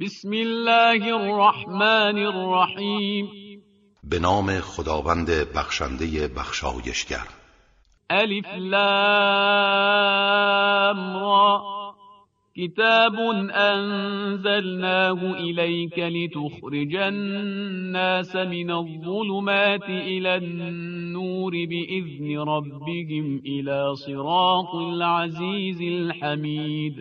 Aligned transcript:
بسم 0.00 0.32
الله 0.32 1.14
الرحمن 1.14 2.18
الرحیم. 2.18 3.28
به 4.04 4.18
نام 4.18 4.60
خداوند 4.60 5.30
بخشنده 5.56 6.28
بخشایشگر. 6.28 7.26
الف 8.10 8.46
لام 8.58 8.76
را. 11.16 11.62
کتاب 12.56 13.14
انزلناه 13.54 15.24
الیک 15.24 15.98
لتخرج 15.98 16.96
الناس 16.96 18.36
من 18.36 18.70
الظلمات 18.70 19.88
الى 19.88 20.28
النور 20.28 21.52
باذن 21.52 22.38
ربهم 22.48 23.40
الى 23.46 23.94
صراط 24.06 24.74
العزیز 24.74 25.80
الحمید. 25.80 26.94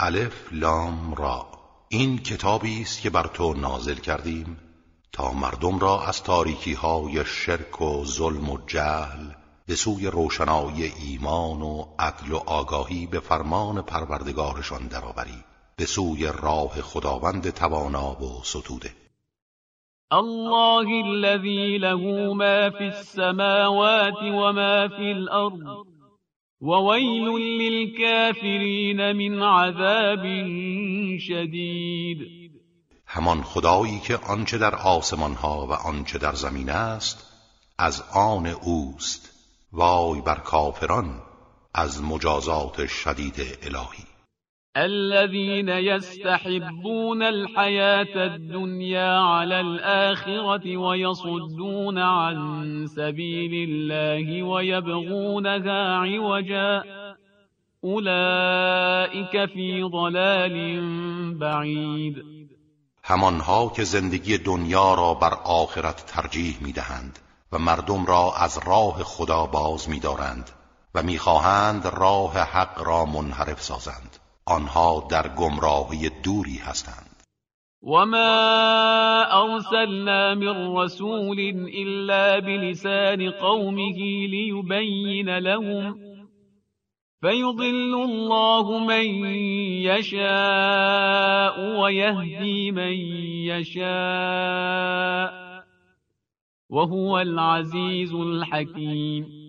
الف 0.00 0.52
لام 0.52 1.14
را. 1.18 1.53
این 1.94 2.18
کتابی 2.18 2.82
است 2.82 3.02
که 3.02 3.10
بر 3.10 3.26
تو 3.26 3.54
نازل 3.54 3.94
کردیم 3.94 4.56
تا 5.12 5.32
مردم 5.32 5.78
را 5.78 6.02
از 6.02 6.22
تاریکی 6.22 6.72
های 6.72 7.24
شرک 7.24 7.82
و 7.82 8.04
ظلم 8.04 8.50
و 8.50 8.58
جهل 8.66 9.28
به 9.66 9.74
سوی 9.74 10.06
روشنایی 10.06 10.82
ایمان 10.84 11.62
و 11.62 11.84
عدل 11.98 12.32
و 12.32 12.36
آگاهی 12.46 13.06
به 13.06 13.20
فرمان 13.20 13.82
پروردگارشان 13.82 14.86
درآوری 14.86 15.44
به 15.76 15.86
سوی 15.86 16.32
راه 16.42 16.82
خداوند 16.82 17.50
توانا 17.50 18.22
و 18.22 18.42
ستوده. 18.44 18.92
الله 20.12 20.86
الذي 21.06 21.78
له 21.78 22.34
ما 22.34 22.70
في 22.70 22.84
السماوات 22.84 24.22
وما 24.22 24.88
في 24.88 25.12
الأرض. 25.12 25.93
وويل 26.64 27.28
للكافرين 27.60 29.16
من 29.16 29.42
عذاب 29.42 30.22
شدید 31.18 32.18
همان 33.06 33.42
خدایی 33.42 33.98
که 33.98 34.16
آنچه 34.16 34.58
در 34.58 34.74
آسمان 34.74 35.34
ها 35.34 35.66
و 35.66 35.72
آنچه 35.72 36.18
در 36.18 36.34
زمین 36.34 36.70
است 36.70 37.30
از 37.78 38.02
آن 38.14 38.46
اوست. 38.46 39.30
وای 39.72 40.20
بر 40.20 40.38
کافران 40.38 41.22
از 41.74 42.02
مجازات 42.02 42.86
شدید 42.86 43.40
الهی. 43.62 44.13
الذين 44.76 45.68
يستحبون 45.68 47.22
الحياة 47.22 48.26
الدنيا 48.26 49.18
على 49.18 49.60
الآخرة 49.60 50.76
ويصدون 50.76 51.98
عن 51.98 52.86
سبيل 52.86 53.68
الله 53.70 54.42
ويبغونها 54.42 55.96
عوجا. 55.96 56.82
أولئك 57.84 59.44
في 59.46 59.82
ضلال 59.82 60.54
بعيد. 61.38 62.24
همانها 63.04 63.72
که 63.76 63.84
زندگی 63.84 64.38
دنیا 64.38 64.94
را 64.94 65.14
بر 65.14 65.34
آخرت 65.44 66.06
ترجیح 66.06 66.56
می‌دهند 66.60 67.18
و 67.52 67.58
مردم 67.58 68.06
را 68.06 68.32
از 68.36 68.60
راه 68.66 69.02
خدا 69.02 69.46
باز 69.46 69.88
میدارند 69.88 70.50
و 70.94 71.02
می‌خواهند 71.02 71.86
راه 71.86 72.38
حق 72.38 72.82
را 72.86 73.04
منحرف 73.04 73.62
سازند. 73.62 74.13
آنها 74.46 75.08
در 75.10 75.28
گمراهی 75.28 76.10
دوری 76.24 76.58
هستند. 76.58 77.14
وما 77.82 79.24
ارسلنا 79.30 80.34
من 80.34 80.76
رسول 80.76 81.40
الا 81.74 82.40
بلسان 82.40 83.30
قومه 83.30 84.26
ليبين 84.26 85.38
لهم 85.38 86.14
فيضل 87.20 87.94
الله 87.94 88.78
من 88.78 89.04
يشاء 89.84 91.60
ويهدي 91.80 92.70
من 92.70 92.92
يشاء 93.52 95.44
وهو 96.70 97.18
العزيز 97.18 98.14
الحكيم 98.14 99.43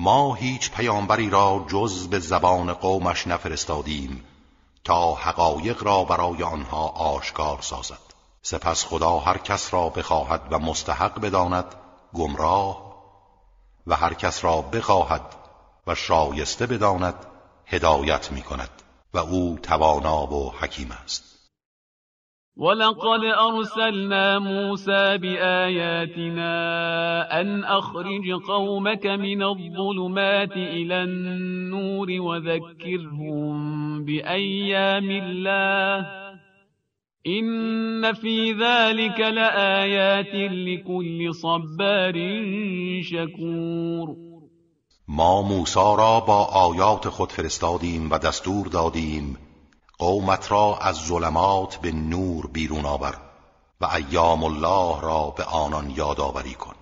ما 0.00 0.34
هیچ 0.34 0.70
پیامبری 0.70 1.30
را 1.30 1.64
جز 1.68 2.08
به 2.08 2.18
زبان 2.18 2.72
قومش 2.72 3.26
نفرستادیم 3.26 4.24
تا 4.84 5.14
حقایق 5.14 5.82
را 5.82 6.04
برای 6.04 6.42
آنها 6.42 6.88
آشکار 6.88 7.58
سازد. 7.60 7.98
سپس 8.42 8.84
خدا 8.84 9.18
هر 9.18 9.38
کس 9.38 9.74
را 9.74 9.88
بخواهد 9.88 10.42
و 10.50 10.58
مستحق 10.58 11.20
بداند 11.20 11.74
گمراه 12.14 12.94
و 13.86 13.96
هر 13.96 14.14
کس 14.14 14.44
را 14.44 14.62
بخواهد 14.62 15.34
و 15.86 15.94
شایسته 15.94 16.66
بداند 16.66 17.26
هدایت 17.66 18.32
می 18.32 18.42
کند 18.42 18.82
و 19.14 19.18
او 19.18 19.58
توانا 19.62 20.26
و 20.26 20.52
حکیم 20.60 20.92
است. 21.04 21.37
ولقد 22.58 23.24
أرسلنا 23.24 24.38
موسى 24.38 25.18
بآياتنا 25.18 26.50
أن 27.40 27.64
أخرج 27.64 28.30
قومك 28.48 29.06
من 29.06 29.42
الظلمات 29.42 30.56
إلى 30.56 31.02
النور 31.02 32.10
وذكرهم 32.10 33.54
بأيام 34.04 35.10
الله 35.10 36.06
إن 37.26 38.12
في 38.12 38.52
ذلك 38.52 39.20
لآيات 39.20 40.34
لكل 40.34 41.34
صبار 41.34 42.14
شكور 43.02 44.16
ما 45.08 45.42
موسا 45.42 45.94
را 45.94 46.20
با 46.20 46.44
آیات 46.44 47.08
خود 47.08 47.32
فرستادیم 47.32 48.10
و 48.10 48.18
دستور 48.18 48.66
دادیم 48.66 49.47
قومت 49.98 50.50
را 50.52 50.78
از 50.78 50.96
ظلمات 50.96 51.76
به 51.76 51.92
نور 51.92 52.46
بیرون 52.46 52.84
آور 52.86 53.20
و 53.80 53.86
ایام 53.86 54.44
الله 54.44 55.00
را 55.00 55.34
به 55.36 55.44
آنان 55.44 55.90
یادآوری 55.90 56.54
کن. 56.54 56.74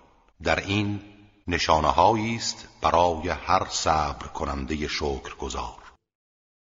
در 0.42 0.60
این 0.60 1.00
نشانه 1.46 1.98
است 1.98 2.68
برای 2.82 3.28
هر 3.28 3.66
صبر 3.70 4.26
کننده 4.26 4.88
شکر 4.88 5.36
گذار 5.36 5.85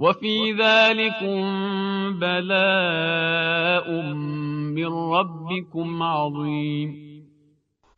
وفي 0.00 0.56
ذلكم 0.60 1.40
بلاء 2.20 3.90
من 4.72 4.92
ربكم 5.12 6.02
عظیم 6.02 7.10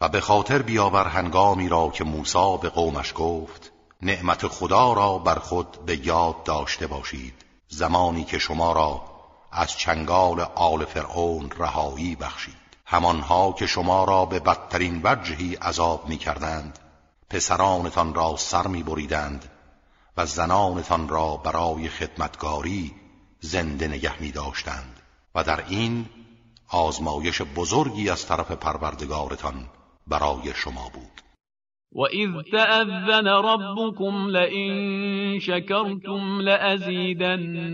و 0.01 0.09
به 0.09 0.21
خاطر 0.21 0.63
بیاور 0.63 1.07
هنگامی 1.07 1.69
را 1.69 1.89
که 1.89 2.05
موسی 2.05 2.59
به 2.63 2.69
قومش 2.69 3.13
گفت 3.17 3.73
نعمت 4.03 4.47
خدا 4.47 4.93
را 4.93 5.19
بر 5.19 5.35
خود 5.35 5.67
به 5.87 6.07
یاد 6.07 6.43
داشته 6.45 6.87
باشید. 6.87 7.35
زمانی 7.69 8.25
که 8.25 8.39
شما 8.39 8.73
را 8.73 9.03
از 9.53 9.79
چنگال 9.79 10.41
آل 10.55 10.85
فرعون 10.85 11.51
رهایی 11.59 12.17
بخشید. 12.17 12.55
همانها 12.87 13.53
که 13.53 13.67
شما 13.67 14.05
را 14.05 14.25
به 14.25 14.41
بدترین 14.41 15.01
وجهی 15.05 15.55
عذاب 15.55 16.09
می 16.09 16.17
کردند 16.17 16.79
پسرانتان 17.31 18.15
را 18.15 18.37
سر 18.37 18.67
می 18.67 18.83
بریدند 18.83 19.52
و 20.17 20.27
زنانتان 20.27 21.09
را 21.09 21.37
برای 21.37 21.89
خدمتگاری 21.89 22.93
زنده 23.41 23.89
نگه 23.89 24.23
می 24.23 24.33
داشتند 24.33 25.01
و 25.35 25.45
در 25.45 25.65
این 25.69 26.07
آزمایش 26.69 27.43
بزرگی 27.43 28.11
از 28.11 28.27
طرف 28.27 28.51
پروردگارتان 28.51 29.69
برای 30.07 30.55
شما 30.55 30.91
بود. 30.95 31.23
و 31.95 32.01
اذ 32.01 32.43
تأذن 32.53 33.27
ربكم 33.29 34.27
لئن 34.27 35.39
شکرتم 35.39 36.41
لأزیدنكم 36.41 37.73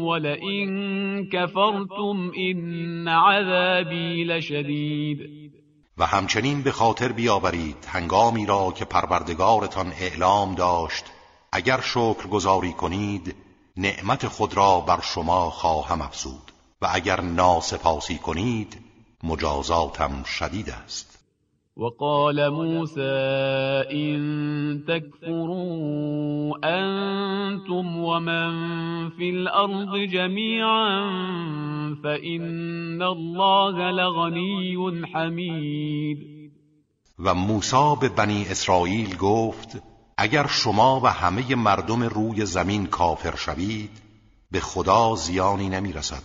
ولئن 0.00 1.28
کفرتم 1.32 2.30
این 2.34 3.08
عذابی 3.08 4.24
لشدید. 4.24 5.50
و 5.98 6.06
همچنین 6.06 6.62
به 6.62 6.72
خاطر 6.72 7.12
بیاورید 7.12 7.86
هنگامی 7.88 8.46
را 8.46 8.72
که 8.76 8.84
پروردگارتان 8.84 9.92
اعلام 10.00 10.54
داشت 10.54 11.04
اگر 11.52 11.80
شکر 11.80 12.26
گذاری 12.26 12.72
کنید 12.72 13.34
نعمت 13.76 14.28
خود 14.28 14.54
را 14.54 14.80
بر 14.80 15.00
شما 15.00 15.50
خواهم 15.50 16.02
افزود. 16.02 16.52
و 16.82 16.88
اگر 16.92 17.20
ناسپاسی 17.20 18.18
کنید 18.18 18.78
مجازاتم 19.22 20.22
شدید 20.24 20.70
است. 20.70 21.16
وقال 21.76 22.48
موسى 22.48 23.00
إن 23.92 24.84
تكفروا 24.88 26.56
أنتم 26.64 27.96
ومن 27.96 28.50
في 29.10 29.30
الأرض 29.30 29.96
جميعا 29.96 31.10
فإن 32.02 33.02
الله 33.02 33.90
لغني 33.90 35.06
حمید 35.14 36.18
و 37.18 37.34
موسی 37.34 37.96
به 38.00 38.08
بنی 38.08 38.46
اسرائیل 38.50 39.16
گفت 39.16 39.82
اگر 40.22 40.46
شما 40.46 41.00
و 41.00 41.06
همه 41.06 41.54
مردم 41.54 42.02
روی 42.02 42.46
زمین 42.46 42.86
کافر 42.86 43.36
شوید 43.36 43.90
به 44.50 44.60
خدا 44.60 45.14
زیانی 45.14 45.68
نمی 45.68 45.92
رسد 45.92 46.22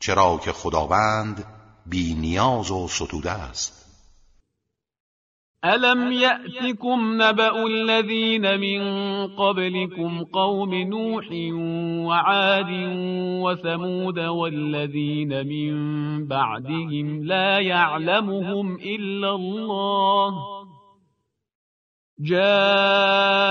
چرا 0.00 0.40
که 0.44 0.52
خداوند 0.52 1.44
بی 1.86 2.14
نیاز 2.14 2.70
و 2.70 2.88
ستوده 2.88 3.30
است. 3.30 3.78
ألم 5.64 6.12
يأتكم 6.12 7.22
نبأ 7.22 7.66
الذين 7.66 8.56
من 8.56 8.80
قبلكم 9.26 10.24
قوم 10.24 10.74
نوح 10.74 11.26
وعاد 12.08 12.70
وثمود 13.42 14.18
والذين 14.18 15.46
من 15.46 15.74
بعدهم 16.26 17.24
لا 17.24 17.60
يعلمهم 17.60 18.76
إلا 18.76 19.30
الله 19.30 20.57
جاءتهم 22.20 23.42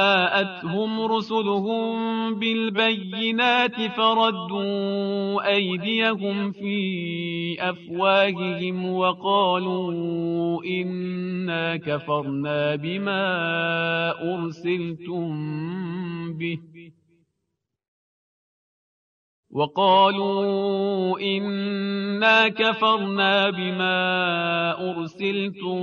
رسلهم 1.02 1.96
بالبينات 2.36 3.82
فردوا 3.98 5.48
أيديهم 5.54 6.52
في 6.52 7.58
أفواههم 7.60 8.92
وقالوا 8.94 10.64
إنا 10.64 11.78
كفرنا 11.78 12.76
بما 12.76 13.24
أرسلتم 14.34 15.34
به. 16.34 16.60
وقالوا 19.52 21.20
إنا 22.18 22.50
كفرنا 22.50 23.50
بما 23.50 24.00
أرسلتم 24.90 25.82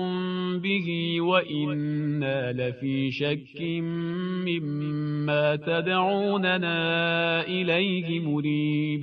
به 0.61 1.21
وإنا 1.21 2.53
لفي 2.53 3.11
شك 3.13 3.61
مما 4.47 5.57
تدعوننا 5.57 6.81
إليه 7.47 8.21
مريب. 8.21 9.03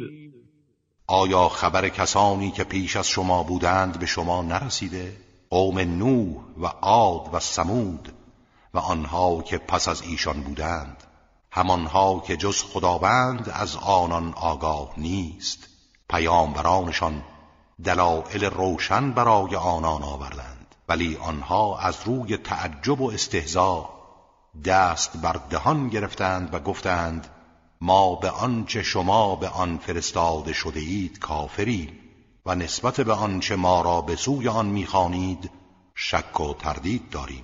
آیا 1.07 1.47
خبر 1.47 1.89
کسانی 1.89 2.51
که 2.51 2.63
پیش 2.63 2.95
از 2.95 3.07
شما 3.07 3.43
بودند 3.43 3.99
به 3.99 4.05
شما 4.05 4.41
نرسیده؟ 4.41 5.11
قوم 5.49 5.79
نوح 5.79 6.43
و 6.57 6.65
عاد 6.65 7.29
و 7.33 7.39
سمود 7.39 8.09
و 8.73 8.77
آنها 8.77 9.41
که 9.41 9.57
پس 9.57 9.87
از 9.87 10.01
ایشان 10.01 10.41
بودند. 10.41 11.03
همانها 11.51 12.23
که 12.27 12.37
جز 12.37 12.63
خداوند 12.63 13.51
از 13.53 13.75
آنان 13.75 14.33
آگاه 14.33 14.93
نیست. 14.97 15.70
پیامبرانشان 16.11 17.23
دلائل 17.83 18.43
روشن 18.43 19.11
برای 19.11 19.55
آنان 19.55 20.03
آوردند. 20.03 20.75
ولی 20.89 21.17
آنها 21.17 21.79
از 21.79 21.97
روی 22.05 22.37
تعجب 22.37 23.01
و 23.01 23.11
استهزا 23.11 23.89
دست 24.65 25.17
بر 25.17 25.39
دهان 25.49 25.89
گرفتند 25.89 26.53
و 26.53 26.59
گفتند 26.59 27.27
ما 27.81 28.15
به 28.15 28.29
آنچه 28.29 28.83
شما 28.83 29.35
به 29.35 29.49
آن 29.49 29.77
فرستاده 29.77 30.53
شده 30.53 30.79
اید 30.79 31.19
کافریم 31.19 31.99
و 32.45 32.55
نسبت 32.55 33.01
به 33.01 33.13
آنچه 33.13 33.55
ما 33.55 33.81
را 33.81 34.01
به 34.01 34.15
سوی 34.15 34.47
آن 34.47 34.65
می‌خوانید 34.65 35.51
شک 35.95 36.39
و 36.39 36.53
تردید 36.53 37.09
داریم. 37.09 37.43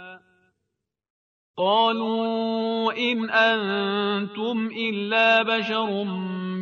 قالوا 1.57 2.93
إن 2.93 3.29
أنتم 3.29 4.69
إلا 4.71 5.43
بشر 5.43 6.03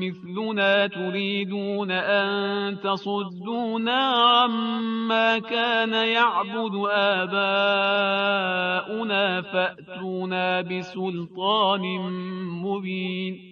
مثلنا 0.01 0.87
تريدون 0.87 1.91
أن 1.91 2.77
تصدونا 2.81 3.99
عما 4.13 5.39
كان 5.39 5.93
يعبد 5.93 6.75
آباؤنا 6.91 7.31
فأتونا 9.41 10.61
بسلطان 10.61 11.81
مبین 12.63 13.49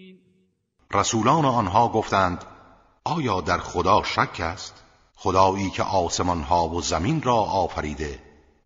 رسولان 0.93 1.45
آنها 1.45 1.87
گفتند 1.87 2.45
آیا 3.05 3.41
در 3.41 3.57
خدا 3.57 4.03
شک 4.03 4.39
است؟ 4.39 4.83
خدایی 5.15 5.69
که 5.69 5.83
آسمان 5.83 6.41
ها 6.41 6.69
و 6.69 6.81
زمین 6.81 7.21
را 7.21 7.35
آفریده 7.35 8.19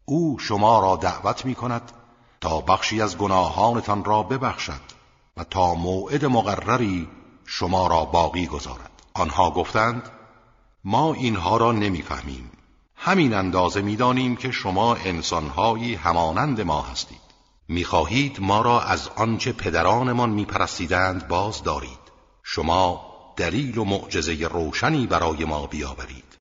او 0.05 0.39
شما 0.39 0.79
را 0.79 0.95
دعوت 0.95 1.45
می 1.45 1.55
کند 1.55 2.00
تا 2.41 2.61
بخشی 2.61 3.01
از 3.01 3.17
گناهانتان 3.17 4.03
را 4.03 4.23
ببخشد 4.23 4.81
و 5.37 5.43
تا 5.43 5.73
موعد 5.73 6.25
مقرری 6.25 7.07
شما 7.45 7.87
را 7.87 8.05
باقی 8.05 8.47
گذارد. 8.47 8.91
آنها 9.13 9.51
گفتند 9.51 10.09
ما 10.83 11.13
اینها 11.13 11.57
را 11.57 11.71
نمی‌فهمیم. 11.71 12.51
همین 12.95 13.33
اندازه 13.33 13.81
می‌دانیم 13.81 14.35
که 14.35 14.51
شما 14.51 14.95
انسانهایی 14.95 15.95
همانند 15.95 16.61
ما 16.61 16.81
هستید. 16.81 17.21
می‌خواهید 17.67 18.41
ما 18.41 18.61
را 18.61 18.81
از 18.81 19.09
آنچه 19.15 19.51
پدرانمان 19.53 20.29
میپرستیدند 20.29 21.27
باز 21.27 21.63
دارید. 21.63 22.11
شما 22.43 23.11
دلیل 23.37 23.77
و 23.77 23.83
معجزه 23.83 24.47
روشنی 24.47 25.07
برای 25.07 25.45
ما 25.45 25.67
بیاورید. 25.67 26.40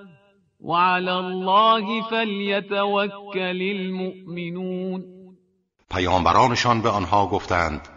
وعلى 0.61 1.11
الله 1.11 2.01
فلیتوکل 2.09 3.61
المؤمنون. 3.61 5.03
پیامبرانشان 5.91 6.81
به 6.81 6.89
آنها 6.89 7.27
گفتند 7.27 7.87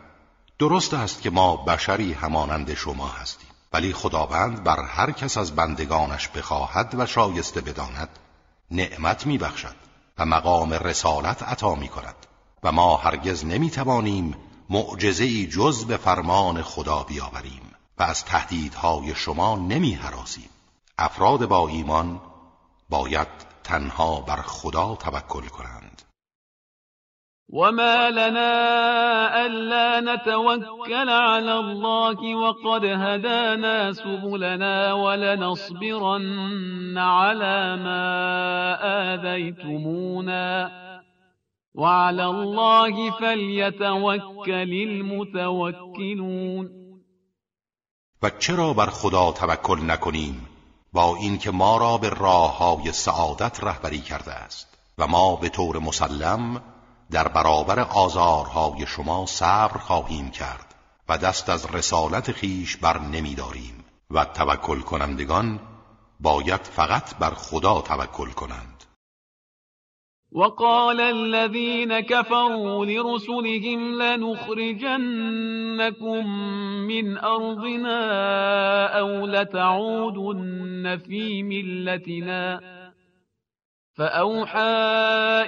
درست 0.59 0.95
است 0.95 1.23
که 1.23 1.31
ما 1.31 1.57
بشری 1.57 2.13
همانند 2.13 2.75
شما 2.75 3.07
هستیم 3.07 3.49
ولی 3.73 3.93
خداوند 3.93 4.65
بر 4.65 4.83
هر 4.83 5.11
کس 5.11 5.39
از 5.39 5.57
بندگانش 5.57 6.29
بخواهد 6.29 6.95
و 6.99 7.07
شایسته 7.07 7.61
بداند 7.61 8.09
نعمت 8.71 9.27
میبخشد 9.27 9.75
و 10.19 10.25
مقام 10.25 10.73
رسالت 10.73 11.43
عطا 11.43 11.75
می 11.75 11.89
کند 11.89 12.15
و 12.63 12.73
ما 12.73 12.97
هرگز 12.97 13.45
نمی 13.45 13.71
توانیم 13.71 14.35
معجزه 14.71 15.47
جز 15.47 15.85
به 15.85 15.97
فرمان 15.97 16.63
خدا 16.63 17.03
بیاوریم 17.03 17.63
و 17.99 18.03
از 18.03 18.25
تهدیدهای 18.25 19.15
شما 19.15 19.57
نمی 19.57 19.95
حراسیم 19.95 20.49
افراد 20.99 21.49
با 21.49 21.69
ایمان 21.69 22.21
باید 22.91 23.29
تنها 23.65 24.21
بر 24.21 24.43
خدا 24.43 24.95
توکل 24.95 25.49
کنند. 25.49 26.03
وما 27.49 28.11
لنا 28.11 28.53
ألا 29.47 30.01
نتوكل 30.01 31.09
على 31.09 31.59
الله 31.59 32.35
وقد 32.35 32.85
هدانا 32.85 33.93
سبلنا 33.93 34.93
ولنصبرن 34.93 36.25
على 36.99 37.77
ما 37.77 38.05
آذيتمونا. 39.15 40.71
وعلى 41.75 42.25
الله 42.25 43.11
فليتوكل 43.11 44.73
المتوكلون. 44.89 46.71
و 48.23 48.31
چرا 48.31 48.73
بر 48.73 48.87
خدا 48.87 49.33
توکل 49.33 49.79
نکنیم؟ 49.87 50.54
با 50.95 51.17
اینکه 51.17 51.51
ما 51.51 51.77
را 51.77 51.99
به 51.99 52.09
راه 52.09 52.59
های 52.59 52.93
سعادت 52.93 53.65
رهبری 53.65 54.01
کرده 54.01 54.33
است 54.33 54.67
و 54.99 55.07
ما 55.07 55.37
به 55.37 55.49
طور 55.49 55.79
مسلم 55.79 56.63
در 57.11 57.29
برابر 57.29 57.81
آزارهای 57.81 58.87
شما 58.87 59.27
صبر 59.27 59.79
خواهیم 59.79 60.31
کرد 60.31 60.75
و 61.09 61.19
دست 61.19 61.49
از 61.49 61.67
رسالت 61.67 62.33
خیش 62.33 62.77
بر 62.77 62.99
نمیداریم 62.99 63.85
و 64.11 64.25
توکل 64.25 64.81
کنندگان 64.81 65.61
باید 66.21 66.61
فقط 66.65 67.15
بر 67.15 67.31
خدا 67.31 67.81
توکل 67.81 68.31
کنند. 68.31 68.74
وقال 70.35 71.01
الذين 71.01 72.01
كفروا 72.01 72.87
لرسلهم 72.87 74.03
لنخرجنكم 74.03 74.97
من 76.87 77.19
أرضنا 77.19 78.01
أو 78.99 79.27
لتعودن 79.27 80.99
في 81.07 81.43
ملتنا. 81.43 82.61
فأوحى 83.97 84.61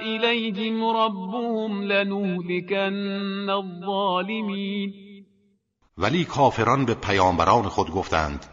إليهم 0.02 0.84
ربهم 0.84 1.82
لنهلكن 1.82 3.50
الظالمين. 3.50 4.92
ولی 5.98 6.24
کافران 6.24 6.84
به 6.84 6.94
پیامبران 6.94 7.68
خود 7.68 7.90
گفتند 7.90 8.46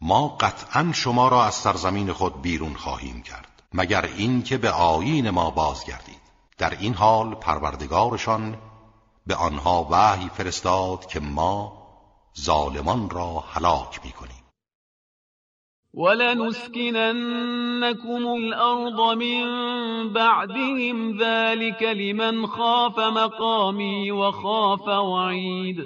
ما 0.00 0.28
قطعا 0.28 0.92
شما 0.94 1.28
را 1.28 1.44
از 1.44 1.54
سرزمین 1.54 2.12
خود 2.12 2.42
بیرون 2.42 2.74
خواهیم 2.74 3.22
کرد. 3.22 3.49
مگر 3.74 4.04
این 4.16 4.42
که 4.42 4.58
به 4.58 4.70
آیین 4.70 5.30
ما 5.30 5.50
بازگردید. 5.50 6.20
در 6.58 6.76
این 6.80 6.94
حال 6.94 7.34
پروردگارشان 7.34 8.56
به 9.26 9.34
آنها 9.34 9.88
وحی 9.90 10.28
فرستاد 10.28 11.06
که 11.06 11.20
ما 11.20 11.72
ظالمان 12.40 13.10
را 13.10 13.44
هلاک 13.52 14.00
می‌کنیم. 14.04 14.44
ولنسكننكم 15.94 17.06
الأرض 18.26 19.00
من 19.18 20.12
بعدهم 20.12 21.18
ذلك 21.18 21.82
لمن 21.82 22.46
خاف 22.46 22.98
مقامی 22.98 24.10
و 24.10 24.30
خاف 24.30 24.88
وعید. 24.88 25.78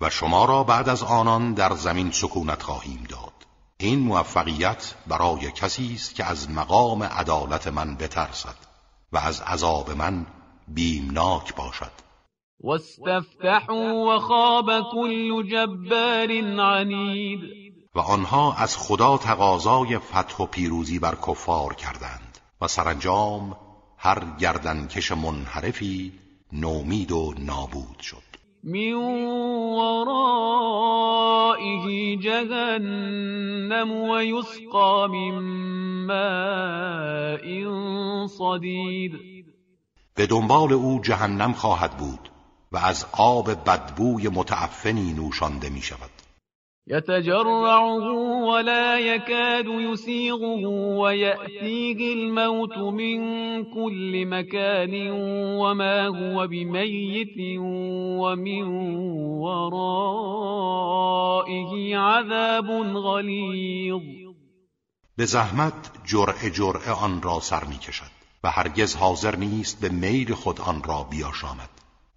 و 0.00 0.10
شما 0.10 0.44
را 0.44 0.64
بعد 0.64 0.88
از 0.88 1.02
آنان 1.02 1.54
در 1.54 1.74
زمین 1.74 2.10
سکونت 2.10 2.62
خواهیم 2.62 3.06
داد. 3.10 3.25
این 3.78 3.98
موفقیت 3.98 4.94
برای 5.06 5.50
کسی 5.50 5.94
است 5.94 6.14
که 6.14 6.24
از 6.24 6.50
مقام 6.50 7.02
عدالت 7.02 7.66
من 7.66 7.96
بترسد 7.96 8.56
و 9.12 9.18
از 9.18 9.40
عذاب 9.40 9.90
من 9.90 10.26
بیمناک 10.68 11.54
باشد. 11.54 11.90
واستفتحوا 12.60 13.94
وخاب 13.94 14.66
كل 14.92 15.50
جبار 15.50 16.30
عنید. 16.60 17.40
و 17.94 18.00
آنها 18.00 18.54
از 18.54 18.76
خدا 18.76 19.18
تقاضای 19.18 19.98
فتح 19.98 20.36
و 20.42 20.46
پیروزی 20.46 20.98
بر 20.98 21.14
کفار 21.14 21.74
کردند 21.74 22.38
و 22.60 22.68
سرانجام 22.68 23.56
هر 23.98 24.36
گردنکش 24.38 25.12
منحرفی 25.12 26.12
نومید 26.52 27.12
و 27.12 27.34
نابود 27.38 28.00
شد. 28.00 28.25
من 28.66 28.94
ورائه 29.78 30.66
جهنم 32.16 33.92
و 33.92 34.22
یسقا 34.22 35.06
من 35.06 35.40
ماء 36.06 37.46
صدید 38.26 39.12
به 40.14 40.26
دنبال 40.26 40.72
او 40.72 41.00
جهنم 41.02 41.52
خواهد 41.52 41.96
بود 41.96 42.30
و 42.72 42.76
از 42.76 43.06
آب 43.12 43.50
بدبوی 43.50 44.28
متعفنی 44.28 45.12
نوشانده 45.12 45.70
می 45.70 45.82
شود 45.82 46.15
يتجرعه 46.88 48.12
ولا 48.46 48.98
يكاد 48.98 49.66
يسيغه 49.66 50.66
ويأتيه 50.98 52.14
الموت 52.14 52.78
من 52.78 53.18
كل 53.64 54.26
مكان 54.26 55.10
وما 55.60 56.06
هو 56.06 56.46
بميت 56.46 57.58
ومن 58.22 58.62
ورائه 59.42 60.76
عذاب 61.96 62.70
غلیظ 62.96 64.02
به 65.16 65.24
زحمت 65.24 65.92
جرع 66.04 66.48
جرع 66.48 66.92
آن 67.04 67.22
را 67.22 67.40
سر 67.40 67.64
می 67.64 67.78
کشد 67.78 68.10
و 68.44 68.50
هرگز 68.50 68.96
حاضر 68.96 69.36
نیست 69.36 69.80
به 69.80 69.88
میل 69.88 70.34
خود 70.34 70.60
آن 70.60 70.82
را 70.82 71.02
بیاشامد 71.10 71.70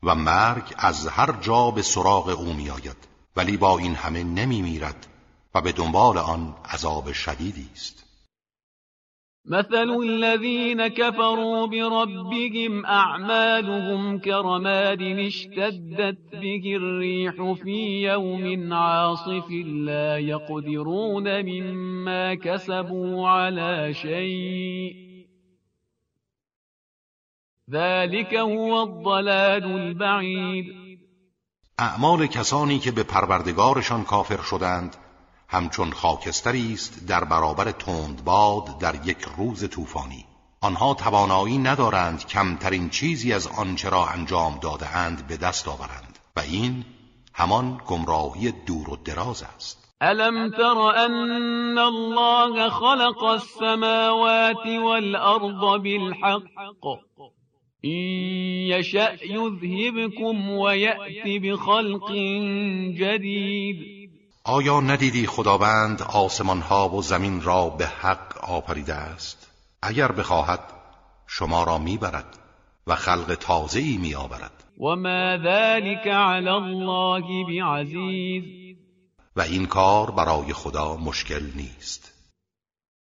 و 0.03 0.15
مرگ 0.15 0.73
از 0.77 1.07
هر 1.07 1.31
جا 1.41 1.71
به 1.71 1.81
سراغ 1.81 2.29
او 2.29 2.53
می 2.53 2.69
آید. 2.69 3.08
ولی 3.35 3.57
با 3.57 3.77
این 3.77 3.95
همه 3.95 4.23
نمی 4.23 4.61
میرد 4.61 5.07
و 5.55 5.61
به 5.61 5.71
دنبال 5.71 6.17
آن 6.17 6.55
عذاب 6.65 7.11
شدیدی 7.11 7.69
است. 7.73 8.09
مثل 9.45 9.89
الذين 9.89 10.87
كفروا 10.87 11.67
بربهم 11.67 12.85
أعمالهم 12.85 14.19
كرماد 14.19 15.01
اشتدت 15.01 16.17
به 16.31 16.75
الريح 16.75 17.53
في 17.53 18.01
يوم 18.01 18.73
عاصف 18.73 19.51
لا 19.65 20.17
يقدرون 20.17 21.41
مما 21.45 22.35
كسبوا 22.35 23.27
على 23.27 23.93
شيء 23.93 25.09
ذلك 27.71 28.35
هو 28.35 28.83
الضلال 28.83 29.63
البعيد 29.63 30.88
اعمال 31.81 32.27
کسانی 32.27 32.79
که 32.79 32.91
به 32.91 33.03
پروردگارشان 33.03 34.03
کافر 34.03 34.41
شدند 34.41 34.95
همچون 35.47 35.91
خاکستری 35.91 36.73
است 36.73 37.05
در 37.07 37.23
برابر 37.23 37.71
تندباد 37.71 38.77
در 38.77 39.07
یک 39.07 39.25
روز 39.37 39.69
طوفانی. 39.69 40.25
آنها 40.61 40.93
توانایی 40.93 41.57
ندارند 41.57 42.25
کمترین 42.25 42.89
چیزی 42.89 43.33
از 43.33 43.47
آنچه 43.47 43.89
را 43.89 44.07
انجام 44.07 44.59
داده 44.61 44.95
اند 44.95 45.27
به 45.27 45.37
دست 45.37 45.67
آورند 45.67 46.19
و 46.35 46.39
این 46.39 46.85
همان 47.33 47.81
گمراهی 47.87 48.51
دور 48.51 48.89
و 48.89 48.95
دراز 48.95 49.43
است. 49.55 49.95
الم 50.01 50.51
تر 50.51 50.77
ان 50.77 51.77
الله 51.77 52.69
خلق 52.69 53.23
السماوات 53.23 54.65
والارض 54.65 55.81
بالحق؟ 55.83 56.43
این 57.81 58.67
یشأ 58.67 59.13
یذهبکم 59.25 60.49
و 60.49 60.75
یأتی 60.75 61.39
بخلق 61.39 62.11
جدید 62.99 64.09
آیا 64.43 64.79
ندیدی 64.79 65.27
خداوند 65.27 66.01
آسمان 66.01 66.61
ها 66.61 66.89
و 66.89 67.01
زمین 67.01 67.41
را 67.41 67.69
به 67.69 67.85
حق 67.85 68.37
آفریده 68.43 68.93
است؟ 68.93 69.51
اگر 69.81 70.11
بخواهد 70.11 70.59
شما 71.27 71.63
را 71.63 71.77
می‌برد 71.77 72.37
و 72.87 72.95
خلق 72.95 73.35
تازه 73.39 73.79
ای 73.79 73.97
می 73.97 74.15
آورد 74.15 74.63
و 74.79 74.95
ما 74.95 75.37
ذلك 75.43 76.07
علی 76.07 76.49
الله 76.49 77.45
بعزیز. 77.47 78.43
و 79.35 79.41
این 79.41 79.65
کار 79.65 80.11
برای 80.11 80.53
خدا 80.53 80.97
مشکل 80.97 81.43
نیست. 81.55 82.08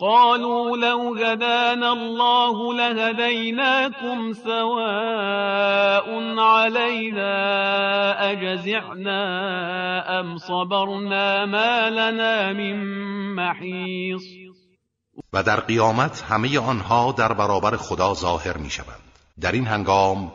قالوا 0.00 0.76
لو 0.76 1.14
هدانا 1.14 1.92
الله 1.92 2.74
لهديناكم 2.74 4.32
سواء 4.32 6.08
علينا 6.38 7.32
أجزعنا 8.32 9.20
أم 10.20 10.38
صبرنا 10.38 11.46
ما 11.46 11.90
لنا 11.90 12.52
من 12.52 12.76
محیص 13.34 14.22
و 15.32 15.42
در 15.42 15.60
قیامت 15.60 16.24
همه 16.28 16.58
آنها 16.58 17.12
در 17.12 17.32
برابر 17.32 17.76
خدا 17.76 18.14
ظاهر 18.14 18.56
می 18.56 18.70
شوند 18.70 19.18
در 19.40 19.52
این 19.52 19.66
هنگام 19.66 20.32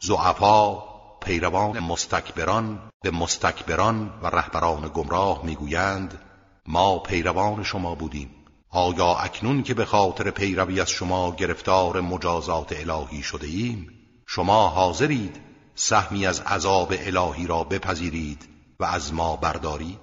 زعفا 0.00 0.82
پیروان 1.22 1.78
مستکبران 1.78 2.78
به 3.02 3.10
مستکبران 3.10 4.10
و 4.22 4.26
رهبران 4.26 4.90
گمراه 4.94 5.40
می‌گویند 5.44 6.20
ما 6.66 6.98
پیروان 6.98 7.62
شما 7.62 7.94
بودیم. 7.94 8.43
آیا 8.76 9.14
اکنون 9.14 9.62
که 9.62 9.74
به 9.74 9.84
خاطر 9.84 10.30
پیروی 10.30 10.80
از 10.80 10.90
شما 10.90 11.34
گرفتار 11.34 12.00
مجازات 12.00 12.72
الهی 12.72 13.22
شده 13.22 13.46
ایم 13.46 13.90
شما 14.26 14.68
حاضرید 14.68 15.40
سهمی 15.74 16.26
از 16.26 16.40
عذاب 16.40 16.92
الهی 16.98 17.46
را 17.46 17.64
بپذیرید 17.64 18.48
و 18.80 18.84
از 18.84 19.14
ما 19.14 19.36
بردارید؟ 19.36 20.00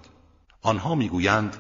آنها 0.61 0.95
می‌گویند 0.95 1.57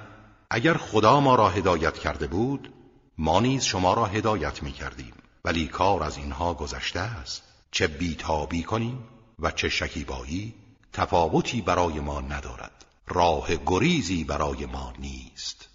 اگر 0.49 0.73
خدا 0.73 1.19
ما 1.19 1.35
را 1.35 1.49
هدایت 1.49 1.97
کرده 1.97 2.27
بود 2.27 2.73
ما 3.17 3.39
نیز 3.39 3.63
شما 3.63 3.93
را 3.93 4.05
هدایت 4.05 4.63
می 4.63 4.71
کردیم 4.71 5.13
ولی 5.45 5.67
کار 5.67 6.03
از 6.03 6.17
اینها 6.17 6.53
گذشته 6.53 6.99
است 6.99 7.43
چه 7.71 7.87
بیتابی 7.87 8.63
کنیم 8.63 9.03
و 9.39 9.51
چه 9.51 9.69
شکیبایی 9.69 10.53
تفاوتی 10.93 11.61
برای 11.61 11.99
ما 11.99 12.21
ندارد 12.21 12.85
راه 13.07 13.47
گریزی 13.65 14.23
برای 14.23 14.65
ما 14.65 14.93
نیست. 14.99 15.60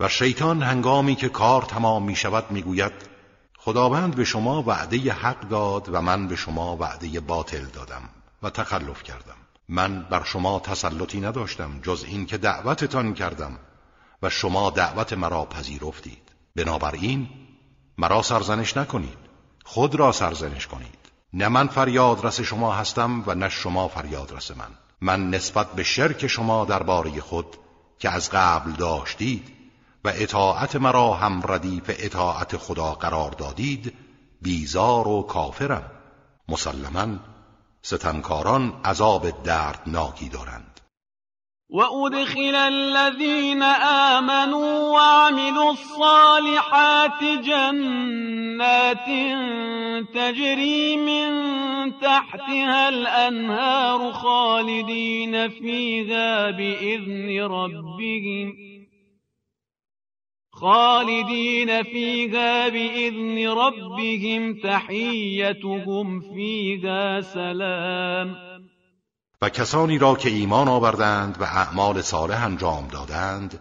و 0.00 0.08
شیطان 0.08 0.62
هنگامی 0.62 1.14
که 1.14 1.28
کار 1.28 1.62
تمام 1.62 2.02
می 2.02 2.16
شود 2.16 2.50
می 2.50 2.62
گوید 2.62 2.92
خداوند 3.58 4.16
به 4.16 4.24
شما 4.24 4.62
وعده 4.62 5.12
حق 5.12 5.40
داد 5.48 5.88
و 5.92 6.00
من 6.00 6.28
به 6.28 6.36
شما 6.36 6.76
وعده 6.76 7.20
باطل 7.20 7.64
دادم 7.64 8.02
و 8.42 8.50
تخلف 8.50 9.02
کردم. 9.02 9.36
من 9.68 10.02
بر 10.02 10.24
شما 10.24 10.60
تسلطی 10.60 11.20
نداشتم 11.20 11.80
جز 11.82 12.04
این 12.08 12.26
که 12.26 12.38
دعوتتان 12.38 13.14
کردم 13.14 13.58
و 14.22 14.30
شما 14.30 14.70
دعوت 14.70 15.12
مرا 15.12 15.44
پذیرفتید. 15.44 16.32
بنابراین 16.56 17.28
مرا 17.98 18.22
سرزنش 18.22 18.76
نکنید 18.76 19.18
خود 19.64 19.94
را 19.94 20.12
سرزنش 20.12 20.66
کنید. 20.66 20.98
نه 21.32 21.48
من 21.48 21.66
فریاد 21.66 22.26
رس 22.26 22.40
شما 22.40 22.72
هستم 22.72 23.24
و 23.26 23.34
نه 23.34 23.48
شما 23.48 23.88
فریاد 23.88 24.32
رس 24.32 24.50
من. 24.50 24.70
من 25.00 25.30
نسبت 25.30 25.72
به 25.72 25.82
شرک 25.82 26.26
شما 26.26 26.64
درباره 26.64 27.20
خود 27.20 27.56
که 27.98 28.10
از 28.10 28.30
قبل 28.30 28.72
داشتید 28.72 29.59
و 30.04 30.08
اطاعت 30.08 30.76
مرا 30.76 31.14
هم 31.14 31.42
ردیف 31.44 31.90
اطاعت 31.98 32.56
خدا 32.56 32.92
قرار 32.92 33.30
دادید 33.30 33.92
بیزار 34.42 35.08
و 35.08 35.22
کافرم. 35.22 35.90
مسلما 36.48 37.06
ستمکاران 37.82 38.72
عذاب 38.84 39.42
دردناکی 39.44 40.28
دارند. 40.28 40.80
و 41.72 41.80
ادخل 41.80 42.54
الذين 42.54 43.62
آمنوا 44.12 44.92
وعملوا 44.92 45.70
الصالحات 45.70 47.24
جنات 47.44 49.06
تجري 50.14 50.96
من 50.96 51.30
تحتها 52.00 52.88
الأنهار 52.88 54.12
خالدين 54.12 55.48
فيها 55.48 56.50
بإذن 56.50 57.42
ربهم 57.42 58.69
خالدين 60.60 61.82
فيها 61.82 62.68
بإذن 62.68 63.48
ربهم 63.48 64.60
تحيتهم 64.62 66.20
فيها 66.20 67.20
سلام. 67.20 68.36
و 69.42 69.48
کسانی 69.48 69.98
را 69.98 70.14
که 70.14 70.28
ایمان 70.28 70.68
آوردند 70.68 71.40
و 71.40 71.44
اعمال 71.44 72.02
صالح 72.02 72.44
انجام 72.44 72.88
دادند 72.88 73.60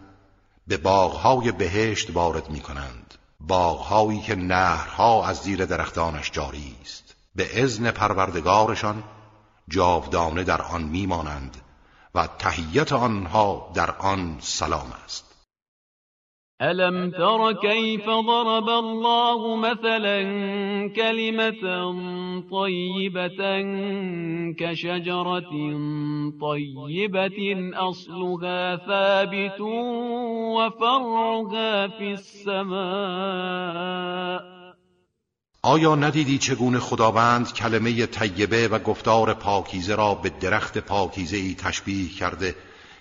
به 0.67 0.77
باغهای 0.77 1.51
بهشت 1.51 2.09
وارد 2.15 2.49
می 2.49 2.59
کنند 2.59 3.13
باغهایی 3.39 4.21
که 4.21 4.35
نهرها 4.35 5.25
از 5.25 5.37
زیر 5.37 5.65
درختانش 5.65 6.31
جاری 6.31 6.75
است. 6.81 7.15
به 7.35 7.63
اذن 7.63 7.91
پروردگارشان 7.91 9.03
جاودانه 9.69 10.43
در 10.43 10.61
آن 10.61 10.83
میمانند 10.83 11.57
و 12.15 12.27
تهیت 12.27 12.93
آنها 12.93 13.71
در 13.73 13.91
آن 13.91 14.37
سلام 14.39 14.93
است. 15.05 15.28
ألم 16.61 17.11
تر 17.11 17.51
كيف 17.53 18.05
ضرب 18.05 18.69
الله 18.69 19.55
مثلا 19.55 20.19
كلمة 20.95 21.63
طيبة 22.51 23.61
كشجرة 24.59 25.51
طيبة 26.41 27.71
أصلها 27.73 28.75
ثابت 28.75 29.61
وفرعها 30.55 31.87
في 31.87 32.11
السماء 32.11 33.79
آیا 35.63 35.95
ندیدی 35.95 36.37
چگونه 36.37 36.79
خداوند 36.79 37.53
کلمه 37.53 38.05
طیبه 38.05 38.67
و 38.67 38.79
گفتار 38.79 39.33
پاکیزه 39.33 39.95
را 39.95 40.13
به 40.13 40.29
درخت 40.29 40.77
پاکیزه 40.77 41.37
ای 41.37 41.55
تشبیه 41.55 42.09
کرده؟ 42.09 42.55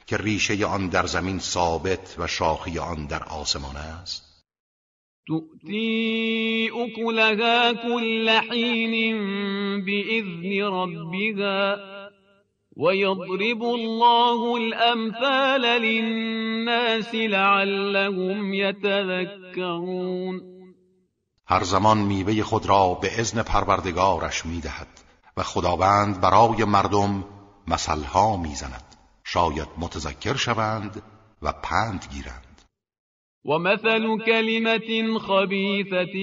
که 0.08 0.16
ریشه 0.16 0.66
آن 0.66 0.88
در 0.88 1.06
زمین 1.06 1.38
ثابت 1.38 2.14
و 2.18 2.26
شاخی 2.26 2.78
آن 2.78 3.06
در 3.06 3.22
آسمان 3.22 3.76
است؟ 3.76 4.44
تؤتی 5.26 6.70
اکلها 6.70 7.74
كل 7.74 8.40
حین 8.50 9.14
بإذن 9.84 10.62
ربها 10.62 11.76
ويضرب 12.76 13.62
الله 13.62 14.54
الأمثال 14.54 15.62
للناس 15.82 17.14
لعلهم 17.14 18.54
يتذكرون. 18.54 20.42
هر 21.46 21.64
زمان 21.64 21.98
میوه 21.98 22.42
خود 22.42 22.66
را 22.66 22.94
به 22.94 23.20
اذن 23.20 23.42
پروردگارش 23.42 24.46
می‌دهد 24.46 24.88
و 25.36 25.42
خداوند 25.42 26.20
برای 26.20 26.64
مردم 26.64 27.24
مثلها 27.66 28.36
می‌زند. 28.36 28.87
شاید 29.30 29.68
متذکر 29.78 30.36
شوند 30.36 31.02
و 31.42 31.52
پند 31.52 32.06
گیرند. 32.12 32.62
و 33.44 33.58
مثل 33.58 34.18
کلمت 34.26 35.18
خبیثت 35.18 36.14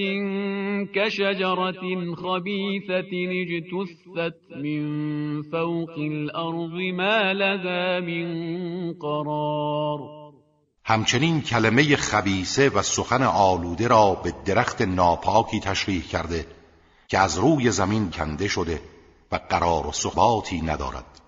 کشجرت 0.95 1.81
خبیثت 2.23 3.11
اجتثت 3.13 4.51
من 4.63 5.41
فوق 5.51 5.97
الارض 5.97 6.93
ما 6.93 7.31
لها 7.31 7.99
من 7.99 8.93
قرار. 8.99 9.99
همچنین 10.83 11.41
کلمه 11.41 11.95
خبیسه 11.95 12.69
و 12.69 12.81
سخن 12.81 13.23
آلوده 13.23 13.87
را 13.87 14.15
به 14.23 14.33
درخت 14.45 14.81
ناپاکی 14.81 15.59
تشریح 15.59 16.01
کرده 16.01 16.45
که 17.07 17.19
از 17.19 17.37
روی 17.37 17.71
زمین 17.71 18.11
کنده 18.11 18.47
شده 18.47 18.81
و 19.31 19.39
قرار 19.49 19.87
و 19.87 19.91
ثباتی 19.91 20.61
ندارد. 20.61 21.24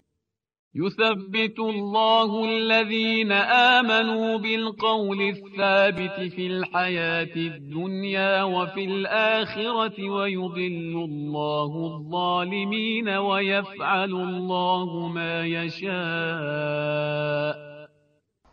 يثبت 0.76 1.60
الله 1.60 2.46
الذين 2.46 3.32
آمنوا 3.32 4.38
بالقول 4.38 5.22
الثابت 5.22 6.34
في 6.34 6.48
الحياة 6.48 7.36
الدنيا 7.36 8.44
وفي 8.44 8.86
الآخرة 8.86 10.10
ويضل 10.10 11.04
الله 11.10 11.96
الظالمين 11.96 13.10
ويفعل 13.10 14.12
الله 14.12 15.08
ما 15.08 15.46
يشاء. 15.46 15.88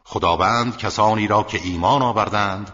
خداوند 0.05 0.77
کسانی 0.77 1.27
را 1.29 1.43
که 1.43 1.59
ایمان 1.65 2.03
آوردند 2.03 2.71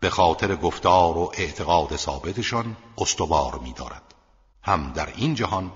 به 0.00 0.10
خاطر 0.10 0.56
گفتار 0.56 1.18
و 1.18 1.32
اعتقاد 1.38 1.96
ثابتشان 1.96 2.76
استوار 2.98 3.60
می‌دارد 3.62 4.14
هم 4.62 4.92
در 4.92 5.08
این 5.16 5.34
جهان 5.34 5.70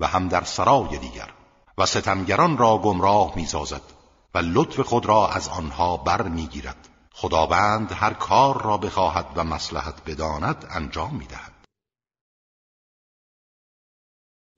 و 0.00 0.06
هم 0.06 0.28
در 0.28 0.44
سرای 0.44 0.98
دیگر. 0.98 1.41
و 1.78 1.86
ستمگران 1.86 2.58
را 2.58 2.78
گمراه 2.78 3.32
می‌سازد 3.36 3.82
و 4.34 4.38
لطف 4.38 4.80
خود 4.80 5.06
را 5.06 5.28
از 5.28 5.48
آنها 5.48 5.96
بر 5.96 6.22
می‌گیرد 6.22 6.88
خداوند 7.12 7.92
هر 7.92 8.12
کار 8.12 8.62
را 8.62 8.76
بخواهد 8.76 9.26
و 9.36 9.44
مصلحت 9.44 10.02
بداند 10.06 10.66
انجام 10.70 11.14
می‌دهد. 11.14 11.52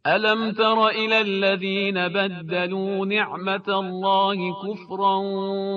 الم 0.06 0.52
تر 0.52 0.78
الى 0.78 1.14
الذين 1.14 2.08
بدلوا 2.08 3.04
نعمت 3.04 3.68
الله 3.68 4.52
كفرا 4.52 5.20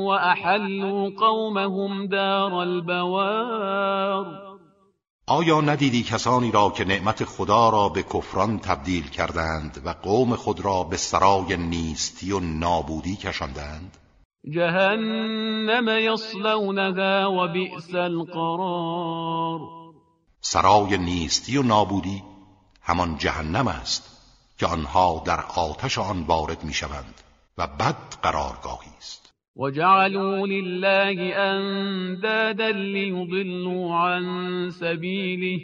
واحلوا 0.04 1.10
قومهم 1.10 2.08
دار 2.08 2.54
البوار؟ 2.54 4.47
آیا 5.30 5.62
ندیدی 5.62 6.04
کسانی 6.04 6.52
را 6.52 6.70
که 6.70 6.86
نعمت 6.86 7.26
خدا 7.26 7.70
را 7.70 7.90
به 7.90 8.04
کفران 8.04 8.60
تبدیل 8.60 9.10
کردند 9.10 9.82
و 9.86 9.90
قوم 9.90 10.36
خود 10.36 10.60
را 10.60 10.84
به 10.84 10.98
سرای 10.98 11.58
نیستی 11.58 12.32
و 12.32 12.40
نابودی 12.40 13.16
کشاندند؟ 13.16 13.98
جهنم 14.50 15.88
یصلونها 15.88 17.32
و 17.32 17.48
بئس 17.54 17.96
القرار. 17.96 19.60
سرای 20.42 20.98
نیستی 20.98 21.58
و 21.58 21.64
نابودی 21.64 22.24
همان 22.82 23.18
جهنم 23.18 23.68
است 23.68 24.04
که 24.58 24.66
آنها 24.66 25.24
در 25.26 25.42
آتش 25.56 25.98
آن 25.98 26.24
وارد 26.24 26.64
می‌شوند 26.64 27.22
و 27.58 27.68
بد 27.68 28.16
قرارگاهی 28.22 28.92
است. 28.98 29.27
وجعلوا 29.58 30.48
لله 30.48 31.36
اندادا 31.36 32.72
ليضلوا 32.72 33.96
عن 33.96 34.24
سبيله. 34.72 35.62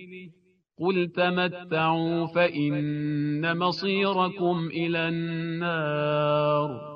قل 0.80 1.12
تمتعوا 1.16 2.28
فإن 2.28 3.58
مصيركم 3.58 4.70
إلى 4.74 5.00
النار. 5.10 6.94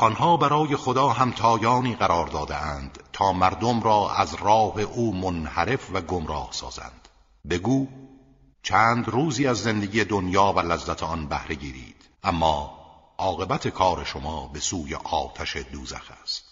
آنها 0.00 0.36
برای 0.36 0.76
خدا 0.76 1.08
همتایانی 1.08 1.94
قرار 1.94 2.26
داده 2.26 2.56
اند 2.56 2.98
تا 3.12 3.32
مردم 3.32 3.80
را 3.80 4.10
از 4.18 4.36
راه 4.42 4.80
او 4.80 5.14
منحرف 5.14 5.90
و 5.94 6.00
گمراه 6.00 6.48
سازند. 6.52 7.08
بگو 7.50 7.86
چند 8.62 9.08
روزی 9.08 9.46
از 9.46 9.56
زندگی 9.56 10.04
دنیا 10.04 10.52
و 10.56 10.60
لذت 10.60 11.02
آن 11.02 11.26
بهره 11.28 11.54
گیرید. 11.54 12.08
اما 12.24 12.77
عاقبت 13.18 13.68
کار 13.68 14.04
شما 14.04 14.50
به 14.52 14.58
سوی 14.58 14.94
آتش 14.94 15.56
دوزخ 15.72 16.10
است. 16.22 16.48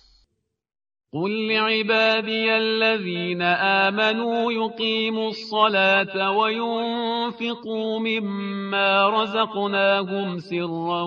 قل 1.12 1.30
لعبادي 1.30 2.50
الذين 2.50 3.42
آمنوا 3.42 4.52
يقيموا 4.52 5.28
الصلاة 5.28 6.30
وينفقوا 6.30 7.98
مما 7.98 9.08
رزقناهم 9.08 10.38
سرا 10.38 11.02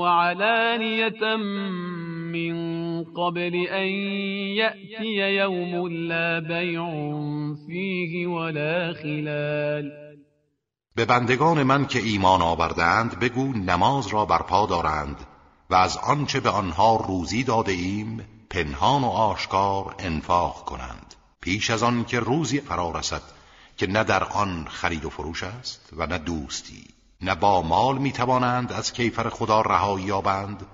وعلانية 0.00 1.36
من 2.32 2.54
قبل 3.04 3.54
أن 3.54 3.88
يأتي 4.56 5.36
يوم 5.36 5.88
لا 5.88 6.38
بيع 6.38 6.90
فيه 7.66 8.26
ولا 8.26 8.92
خلال. 8.92 10.09
به 10.94 11.04
بندگان 11.04 11.62
من 11.62 11.86
که 11.86 11.98
ایمان 11.98 12.42
آوردند 12.42 13.18
بگو 13.18 13.52
نماز 13.52 14.06
را 14.06 14.24
برپا 14.24 14.66
دارند 14.66 15.26
و 15.70 15.74
از 15.74 15.96
آنچه 15.96 16.40
به 16.40 16.50
آنها 16.50 16.96
روزی 16.96 17.44
داده 17.44 17.72
ایم 17.72 18.26
پنهان 18.50 19.02
و 19.02 19.06
آشکار 19.06 19.94
انفاق 19.98 20.64
کنند. 20.64 21.14
پیش 21.40 21.70
از 21.70 21.82
آن 21.82 22.04
که 22.04 22.20
روزی 22.20 22.60
فرا 22.60 22.90
رسد 22.90 23.22
که 23.76 23.86
نه 23.86 24.04
در 24.04 24.24
آن 24.24 24.66
خرید 24.70 25.04
و 25.04 25.10
فروش 25.10 25.42
است 25.42 25.88
و 25.96 26.06
نه 26.06 26.18
دوستی. 26.18 26.84
نه 27.20 27.34
با 27.34 27.62
مال 27.62 27.98
می‌توانند 27.98 28.72
از 28.72 28.92
کیفر 28.92 29.28
خدا 29.28 29.60
رهایی 29.60 30.04
یابند 30.04 30.66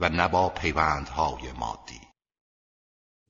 و 0.00 0.08
نه 0.08 0.28
با 0.28 0.48
پیوندهای 0.48 1.52
مادی. 1.58 2.00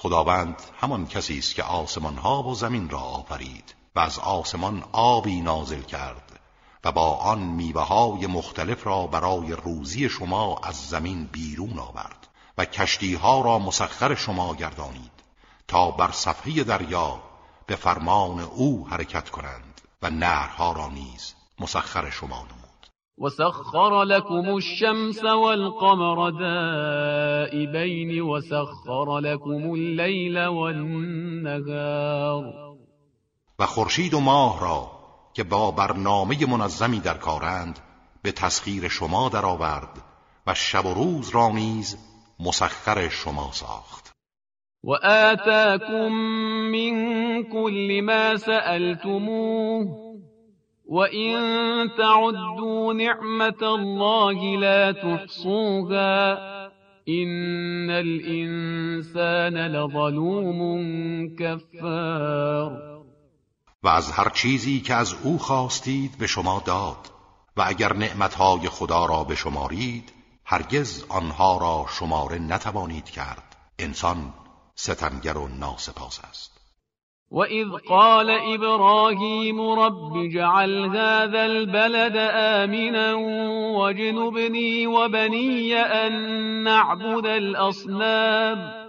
خداوند 0.00 0.62
همان 0.80 1.06
کسی 1.06 1.38
است 1.38 1.54
که 1.54 1.62
آسمان 1.62 2.16
ها 2.16 2.42
و 2.42 2.54
زمین 2.54 2.90
را 2.90 3.00
آفرید 3.00 3.74
و 3.96 4.00
از 4.00 4.18
آسمان 4.18 4.84
آبی 4.92 5.40
نازل 5.40 5.82
کرد 5.82 6.40
و 6.84 6.92
با 6.92 7.16
آن 7.16 7.38
میوه 7.38 7.82
های 7.82 8.26
مختلف 8.26 8.86
را 8.86 9.06
برای 9.06 9.52
روزی 9.52 10.08
شما 10.08 10.60
از 10.62 10.88
زمین 10.88 11.24
بیرون 11.24 11.78
آورد 11.78 12.26
و 12.58 12.64
کشتی 12.64 13.14
ها 13.14 13.40
را 13.40 13.58
مسخر 13.58 14.14
شما 14.14 14.54
گردانید 14.54 15.12
تا 15.68 15.90
بر 15.90 16.10
صفحه 16.10 16.64
دریا 16.64 17.20
به 17.66 17.76
فرمان 17.76 18.40
او 18.40 18.88
حرکت 18.90 19.30
کنند 19.30 19.80
و 20.02 20.10
نهرها 20.10 20.72
را 20.72 20.88
نیز 20.88 21.34
مسخر 21.58 22.10
شما 22.10 22.46
وسخر 23.20 24.02
لكم 24.02 24.56
الشمس 24.56 25.24
والقمر 25.24 26.30
دائبين 26.30 28.22
وسخر 28.22 29.18
لكم 29.18 29.74
الليل 29.74 30.46
والنهار. 30.46 31.94
و 33.58 33.66
خورشید 33.66 34.14
و 34.14 34.20
ماه 34.20 34.60
را 34.60 34.90
که 35.34 35.44
با 35.44 35.70
برنامه 35.70 36.46
منظمی 36.46 37.00
در 37.00 37.14
کارند 37.14 37.78
به 38.22 38.32
تسخیر 38.32 38.88
شما 38.88 39.28
درآورد 39.28 40.02
و 40.46 40.54
شب 40.54 40.86
و 40.86 40.94
روز 40.94 41.30
را 41.30 41.48
نیز 41.48 41.96
مسخر 42.40 43.08
شما 43.08 43.50
ساخت. 43.52 44.12
و 44.84 44.92
آتاكم 45.04 46.12
من 46.72 47.44
كل 47.52 48.00
ما 48.00 48.36
سألتموه. 48.36 50.07
وَإِن 50.88 51.90
تَعُدُّوا 51.98 52.92
نِعْمَةَ 52.92 53.62
اللَّهِ 53.62 54.56
لَا 54.56 54.92
تُحْصُوهَا 54.92 56.32
إِنَّ 57.08 57.90
الْإِنسَانَ 57.90 59.56
لَظَلُومٌ 59.66 60.60
كَفَّارٌ 61.36 62.98
و 63.82 63.88
از 63.88 64.10
هر 64.12 64.28
چیزی 64.28 64.80
که 64.80 64.94
از 64.94 65.14
او 65.22 65.38
خواستید 65.38 66.18
به 66.18 66.26
شما 66.26 66.62
داد 66.66 67.10
و 67.56 67.62
اگر 67.66 67.92
نعمتهای 67.92 68.68
خدا 68.68 69.06
را 69.06 69.24
بشمارید 69.24 70.12
هرگز 70.44 71.04
آنها 71.08 71.58
را 71.58 71.86
شماره 71.98 72.38
نتوانید 72.38 73.04
کرد. 73.04 73.56
انسان 73.78 74.34
ستمگر 74.74 75.38
و 75.38 75.48
ناسپاس 75.48 76.20
است. 76.24 76.57
وَإِذْ 77.30 77.68
قَالَ 77.88 78.30
إِبْرَاهِيمُ 78.30 79.60
رَبِّ 79.60 80.16
اجْعَلْ 80.16 80.96
هَذَا 80.96 81.44
الْبَلَدَ 81.44 82.16
آمِنًا 82.16 83.14
وَاجْنُبْنِي 83.78 84.86
وَبَنِيَّ 84.86 85.76
أَن 85.76 86.12
نَّعْبُدَ 86.64 87.26
الْأَصْنَامَ 87.26 88.88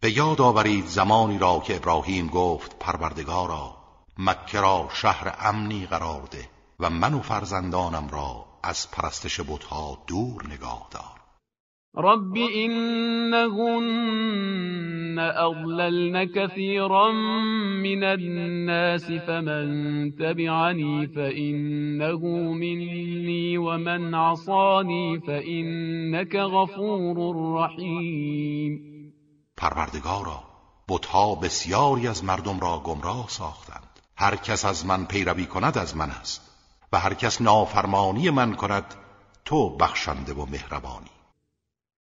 به 0.00 0.10
یاد 0.10 0.40
آورید 0.40 0.86
زمانی 0.86 1.38
را 1.38 1.62
که 1.66 1.76
ابراهیم 1.76 2.26
گفت 2.26 2.78
پروردگارا 2.78 3.76
مکه 4.18 4.60
را 4.60 4.88
شهر 4.92 5.34
امنی 5.40 5.86
قرار 5.86 6.22
ده 6.30 6.48
و 6.80 6.90
من 6.90 7.14
و 7.14 7.20
فرزندانم 7.20 8.08
را 8.08 8.44
از 8.62 8.90
پرستش 8.90 9.40
بتها 9.40 9.98
دور 10.06 10.46
نگاه 10.46 10.88
دار. 10.90 11.21
رب 11.96 12.36
إنهن 12.36 13.92
أضللن 15.18 16.24
كثيرا 16.24 17.12
من 17.82 18.04
الناس 18.04 19.12
فمن 19.12 19.66
تبعني 20.16 21.06
فإنه 21.06 22.18
مني 22.52 23.58
ومن 23.58 24.14
عصاني 24.14 25.20
فإنك 25.20 26.36
غفور 26.36 27.16
رحیم 27.56 28.92
پروردگارا 29.56 30.42
بتها 30.88 31.34
بسیاری 31.34 32.08
از 32.08 32.24
مردم 32.24 32.60
را 32.60 32.78
گمراه 32.84 33.28
ساختند. 33.28 34.00
هر 34.16 34.36
کس 34.36 34.64
از 34.64 34.86
من 34.86 35.04
پیروی 35.04 35.46
کند 35.46 35.78
از 35.78 35.96
من 35.96 36.10
است 36.10 36.40
و 36.92 36.98
هر 36.98 37.14
کس 37.14 37.40
نافرمانی 37.40 38.30
من 38.30 38.54
کند 38.54 38.94
تو 39.44 39.76
بخشنده 39.76 40.32
و 40.32 40.46
مهربانی. 40.46 41.11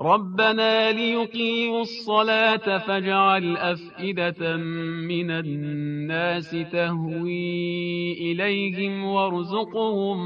ربنا 0.00 0.92
ليقيموا 0.92 1.80
الصلاة 1.80 2.78
فاجعل 2.78 3.56
أفئدة 3.56 4.56
من 4.56 5.30
الناس 5.30 6.50
تهوي 6.50 8.12
إليهم 8.12 9.04
وارزقهم 9.04 10.18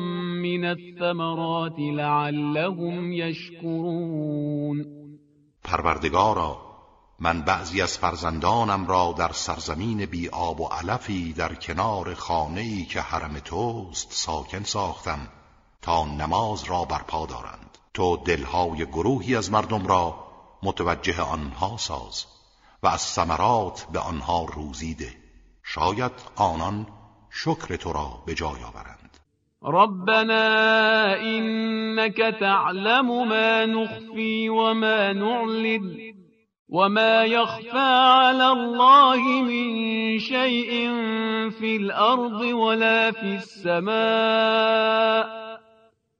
من 0.42 0.64
الثمرات 0.64 1.78
لعلهم 1.78 3.12
يشكرون. 3.12 4.86
پروردگارا 5.64 6.56
من 7.20 7.42
بعضی 7.42 7.82
از 7.82 7.98
فرزندانم 7.98 8.86
را 8.86 9.14
در 9.18 9.32
سرزمین 9.32 10.06
بی 10.06 10.28
آب 10.28 10.60
و 10.60 10.66
علفی 10.66 11.32
در 11.32 11.54
کنار 11.54 12.14
خانه‌ای 12.14 12.84
که 12.84 13.00
حرم 13.00 13.38
توست 13.38 14.12
ساکن 14.12 14.62
ساختم 14.62 15.28
تا 15.82 16.04
نماز 16.04 16.64
را 16.64 16.84
برپا 16.84 17.26
دارند 17.26 17.61
تو 17.94 18.16
دلهای 18.16 18.86
گروهی 18.86 19.36
از 19.36 19.52
مردم 19.52 19.86
را 19.86 20.14
متوجه 20.62 21.22
آنها 21.22 21.76
ساز 21.76 22.26
و 22.82 22.86
از 22.86 23.00
ثمرات 23.00 23.86
به 23.92 23.98
آنها 23.98 24.44
روزیده 24.44 25.14
شاید 25.62 26.12
آنان 26.36 26.86
شکر 27.30 27.76
تو 27.76 27.92
را 27.92 28.22
به 28.26 28.34
جای 28.34 28.62
آورند. 28.64 29.18
ربنا 29.62 31.14
إنك 31.14 32.16
تعلم 32.40 33.28
ما 33.28 33.64
نخفي 33.64 34.48
وما 34.48 35.12
نعلن 35.12 36.14
وما 36.68 37.24
يخفى 37.24 37.78
على 37.78 38.44
الله 38.44 39.42
من 39.42 40.18
شيء 40.18 40.90
في 41.50 41.76
الأرض 41.76 42.40
ولا 42.40 43.10
في 43.12 43.34
السماء. 43.34 45.26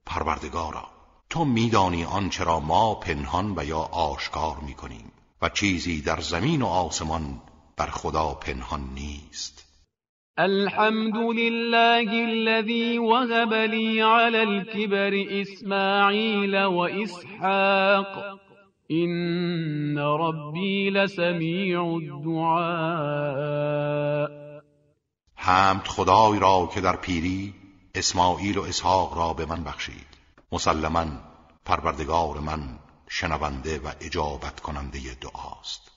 پروردگارا 0.05 0.92
تو 1.33 1.45
میدانی 1.45 2.03
آنچه 2.03 2.43
را 2.43 2.59
ما 2.59 2.95
پنهان 2.95 3.53
و 3.57 3.65
یا 3.65 3.79
آشکار 3.79 4.57
می‌کنیم 4.65 5.11
و 5.41 5.49
چیزی 5.49 6.01
در 6.01 6.19
زمین 6.19 6.61
و 6.61 6.65
آسمان 6.65 7.41
بر 7.77 7.85
خدا 7.85 8.33
پنهان 8.33 8.81
نیست. 8.93 9.65
الحمد 10.37 11.15
لله 11.15 12.13
الذي 12.29 12.97
وهب 12.97 13.53
لي 13.53 14.01
على 14.01 14.37
الكبر 14.37 15.41
إسماعيل 15.41 16.65
وإسحاق 16.65 18.39
إن 18.91 19.97
ربي 19.97 20.89
لسميع 20.89 21.83
الدعاء. 21.83 23.09
حمد 25.35 25.87
خدای 25.87 26.39
را 26.39 26.69
که 26.73 26.81
در 26.81 26.95
پیری 26.95 27.53
اسماعیل 27.95 28.57
و 28.57 28.61
اسحاق 28.61 29.17
را 29.17 29.33
به 29.33 29.45
من 29.45 29.63
بخشید. 29.63 30.12
مسلما 30.53 31.05
پروردگار 31.65 32.39
من 32.39 32.79
شنونده 33.09 33.79
و 33.79 33.91
اجابت 34.01 34.59
کننده 34.59 34.99
دعاست. 35.21 35.91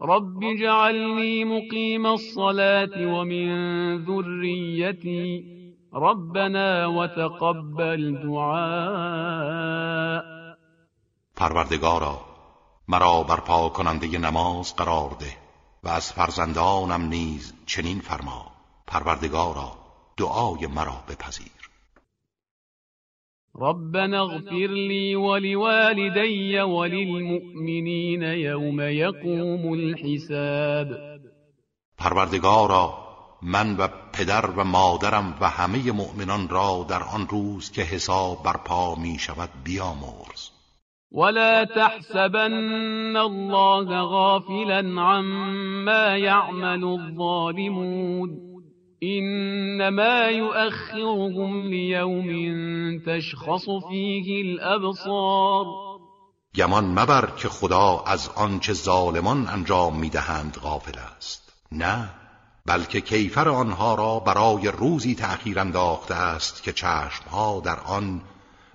رب 0.00 0.44
اجعلني 0.44 1.44
مقيم 1.44 2.06
الصلاة 2.06 3.06
ومن 3.06 3.48
ذريتي 4.06 5.44
ربنا 5.94 6.86
وتقبل 6.86 8.22
دعاء. 8.22 10.22
پروردگارا 11.36 12.20
مرا 12.88 13.22
برپا 13.22 13.68
کننده 13.68 14.18
نماز 14.18 14.76
قرار 14.76 15.16
ده 15.20 15.36
و 15.84 15.88
از 15.88 16.12
فرزندانم 16.12 17.02
نیز 17.02 17.54
چنین 17.66 18.00
فرما. 18.00 18.52
پروردگارا 18.86 19.72
دعای 20.16 20.66
مرا 20.66 21.04
بپذیر. 21.08 21.61
ربنا 23.60 24.20
اغفر 24.20 24.66
لي 24.66 25.16
ولوالدي 25.16 26.60
وللمؤمنين 26.60 28.22
يوم 28.22 28.80
يقوم 28.80 29.72
الحساب. 29.72 31.20
پروردگارا 31.98 32.94
من 33.42 33.76
و 33.76 33.88
پدر 34.12 34.50
و 34.50 34.64
مادرم 34.64 35.34
و 35.40 35.48
همه 35.48 35.92
مؤمنان 35.92 36.48
را 36.48 36.86
در 36.88 37.02
آن 37.02 37.28
روز 37.28 37.72
که 37.72 37.82
حساب 37.82 38.42
برپا 38.44 38.94
می 38.94 39.18
شود 39.18 39.50
بیامرز. 39.64 40.50
ولا 41.12 41.64
تحسبن 41.64 43.16
الله 43.16 44.02
غافلا 44.02 45.02
عما 45.02 46.16
يعمل 46.16 46.84
الظالمون. 46.84 48.51
إنما 49.02 50.28
يؤخرهم 50.28 51.62
ليوم 51.62 52.28
تشخص 53.06 53.64
فيه 53.88 54.42
الأبصار. 54.42 55.66
گمان 56.54 56.84
مبر 56.84 57.30
که 57.36 57.48
خدا 57.48 58.04
از 58.06 58.28
آنچه 58.28 58.72
ظالمان 58.72 59.48
انجام 59.48 59.98
می‌دهند 59.98 60.56
غافل 60.56 60.98
است. 60.98 61.52
نه 61.72 62.08
بلکه 62.66 63.00
کیفر 63.00 63.48
آنها 63.48 63.94
را 63.94 64.20
برای 64.20 64.68
روزی 64.68 65.14
تأخیر 65.14 65.58
انداخته 65.58 66.14
است 66.14 66.62
که 66.62 66.72
چشمها 66.72 67.60
در 67.64 67.80
آن 67.80 68.22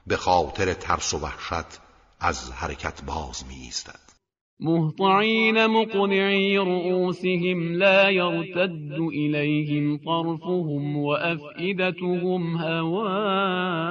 به 0.08 0.18
خاطر 0.18 0.74
ترس 0.74 1.13
و 1.13 1.18
وحشت 1.18 1.80
از 2.20 2.52
حرکت 2.52 3.02
باز 3.04 3.46
می 3.48 3.56
ایستد 3.56 4.07
مهطعين 4.60 5.67
مقنعي 5.67 6.58
رؤوسهم 6.58 7.74
لا 7.74 8.10
يرتد 8.10 8.91
إليهم 8.91 9.98
طرفهم 9.98 10.98
وأفئدتهم 10.98 12.58
هواء. 12.58 13.88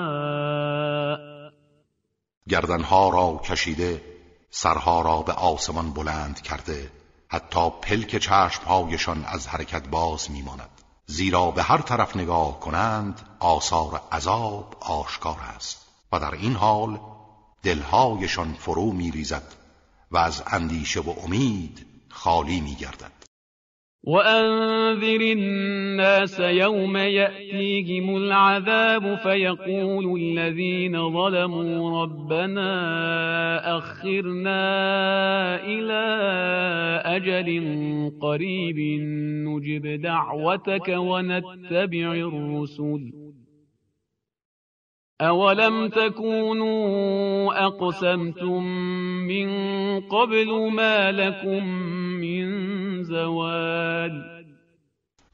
گردنها 2.48 3.09
را 3.09 3.40
کشیده 3.44 4.02
سرها 4.50 5.02
را 5.02 5.22
به 5.22 5.33
آسمان 5.33 5.90
بلند 5.90 6.42
کرده 6.42 6.90
حتی 7.29 7.70
پلک 7.83 8.16
چشمهایشان 8.16 9.24
از 9.24 9.48
حرکت 9.48 9.88
باز 9.88 10.31
میماند. 10.31 10.70
زیرا 11.07 11.50
به 11.50 11.62
هر 11.62 11.79
طرف 11.79 12.16
نگاه 12.16 12.61
کنند 12.61 13.20
آثار 13.40 14.00
عذاب 14.12 14.76
آشکار 14.81 15.37
است. 15.57 15.87
و 16.12 16.20
در 16.20 16.35
این 16.35 16.52
حال 16.52 17.00
دلهایشان 17.62 18.52
فرو 18.52 18.92
میریزد. 18.92 19.65
و 20.11 20.16
از 20.16 20.42
اندیشه 20.53 21.01
و 21.01 21.11
امید 21.27 21.87
خالی 22.09 22.61
میگردد. 22.61 23.16
وأنذر 24.05 25.19
الناس 25.21 26.40
يوم 26.40 26.97
يأتيهم 26.97 28.16
العذاب 28.16 29.14
فيقول 29.14 30.21
الذين 30.21 31.12
ظلموا 31.12 32.03
ربنا 32.03 32.69
أخرنا 33.79 34.61
إلى 35.64 36.03
أجل 37.05 37.49
قريب 38.21 39.01
نجب 39.47 40.03
دعوتك 40.03 40.88
ونتبع 40.88 42.12
الرسل. 42.12 43.26
أولم 45.20 45.88
تكونوا 45.88 47.66
أقسمتم 47.66 48.62
من 49.29 49.48
قبل 50.00 50.70
ما 50.72 51.11
لكم 51.11 51.64
من 52.20 52.46
زوال 53.05 54.22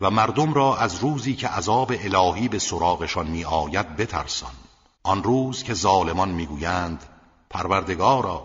و 0.00 0.10
مردم 0.10 0.54
را 0.54 0.76
از 0.76 1.02
روزی 1.02 1.34
که 1.34 1.48
عذاب 1.48 1.92
الهی 1.92 2.48
به 2.48 2.58
سراغشان 2.58 3.26
می 3.26 3.44
آید 3.44 3.96
بترسان. 3.96 4.50
آن 5.02 5.22
روز 5.22 5.62
که 5.62 5.74
ظالمان 5.74 6.28
می‌گویند 6.28 7.04
پروردگارا 7.50 8.42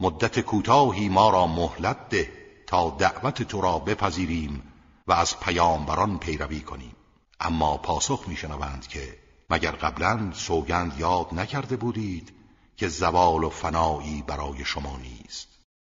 مدت 0.00 0.40
کوتاهی 0.40 1.08
ما 1.08 1.30
را 1.30 1.46
مهلت 1.46 2.08
ده 2.08 2.32
تا 2.66 2.96
دعوت 2.98 3.42
تو 3.42 3.60
را 3.60 3.78
بپذیریم 3.78 4.62
و 5.06 5.12
از 5.12 5.40
پیامبران 5.40 6.18
پیروی 6.18 6.60
کنیم. 6.60 6.96
اما 7.40 7.76
پاسخ 7.76 8.24
میشنوند 8.28 8.86
که 8.86 9.23
مگر 9.50 9.70
قبلا 9.70 10.30
سوگند 10.32 10.92
یاد 10.98 11.26
نکرده 11.32 11.76
بودید 11.76 12.32
که 12.76 12.88
زوال 12.88 13.44
و 13.44 13.48
فنایی 13.48 14.24
برای 14.26 14.64
شما 14.64 14.98
نیست؟ 15.02 15.54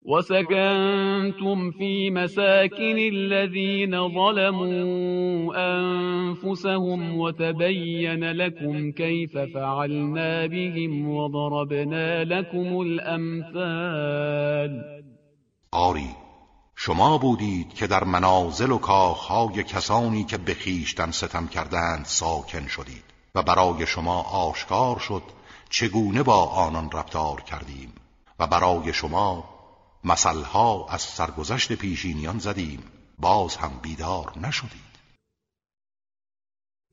وسكنتم 0.06 1.70
في 1.70 2.10
مساكن 2.10 2.98
الذين 2.98 4.08
ظلموا 4.08 5.54
أنفسهم 5.56 7.18
وتبين 7.18 8.24
لكم 8.24 8.92
كيف 8.92 9.38
فعلنا 9.38 10.46
بهم 10.46 11.08
وضربنا 11.08 12.24
لكم 12.24 12.80
الأمثال 12.80 14.24
آری 15.72 16.10
شما 16.76 17.18
بودید 17.18 17.74
که 17.74 17.86
در 17.86 18.04
منازل 18.04 18.70
و 18.70 18.78
کاخهای 18.78 19.62
کسانی 19.62 20.24
که 20.24 20.38
به 20.38 20.54
خویشتن 20.54 21.10
ستم 21.10 21.46
کردند 21.46 22.04
ساکن 22.04 22.66
شدید. 22.66 23.13
و 23.34 23.42
برای 23.42 23.86
شما 23.86 24.22
آشکار 24.22 24.98
شد 24.98 25.22
چگونه 25.70 26.22
با 26.22 26.44
آنان 26.44 26.90
رفتار 26.90 27.40
کردیم 27.40 27.92
و 28.38 28.46
برای 28.46 28.92
شما 28.92 29.44
مثلها 30.04 30.86
از 30.90 31.00
سرگذشت 31.00 31.72
پیشینیان 31.72 32.38
زدیم. 32.38 32.82
باز 33.18 33.56
هم 33.56 33.70
بیدار 33.82 34.32
نشدید. 34.42 34.94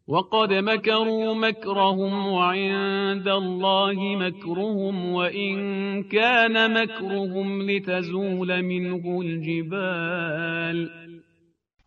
وقد 0.07 0.53
مكروا 0.53 1.33
مكرهم 1.33 2.27
وعند 2.27 3.27
الله 3.27 4.15
مكرهم 4.15 5.13
وإن 5.13 6.03
كان 6.03 6.81
مكرهم 6.81 7.61
لتزول 7.61 8.61
منه 8.61 9.19
الجبال. 9.19 10.89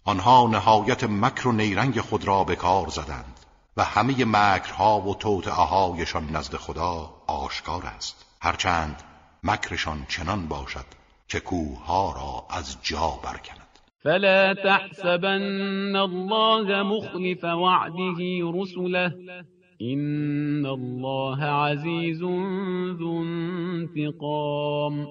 آنها 0.05 0.49
نهایت 0.49 1.05
مکر 1.05 1.49
و 1.49 1.53
نیرنگ 1.53 2.01
خود 2.01 2.25
را 2.25 2.45
به 2.45 2.57
کار 2.57 2.88
زدند. 2.88 3.34
و 3.77 3.85
همه 3.85 4.25
مکرها 4.25 5.01
و 5.01 5.15
توطعهایشان 5.15 6.31
نزد 6.31 6.57
خدا 6.57 7.11
آشکار 7.27 7.83
است. 7.87 8.27
هرچند 8.43 9.03
مکرشان 9.43 10.07
چنان 10.09 10.49
باشد 10.49 10.87
که 11.29 11.41
کوهها 11.41 12.13
را 12.13 12.57
از 12.59 12.77
جا 12.83 13.19
برکند. 13.23 13.69
فلا 14.03 14.55
تحسبن 14.55 15.97
الله 15.97 16.83
مخلف 16.83 17.45
وعده 17.45 18.43
رسله. 18.55 19.15
این 19.79 20.67
الله 20.67 21.45
عزیز 21.45 22.19
ذو 22.99 23.25
انتقام. 23.87 25.07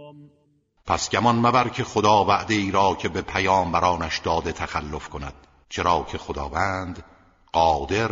پس 0.86 1.10
گمان 1.12 1.36
مبر 1.36 1.70
که 1.70 1.84
خدا 1.84 2.26
وعده 2.26 2.54
ای 2.54 2.72
را 2.72 2.96
که 2.96 3.10
به 3.10 3.22
پیامبرانش 3.22 4.20
داده 4.20 4.52
تخلف 4.52 5.10
کند 5.10 5.34
چرا 5.70 6.06
که 6.12 6.18
خداوند 6.18 7.04
قادر 7.54 8.12